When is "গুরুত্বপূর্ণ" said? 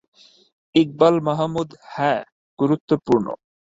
2.59-3.27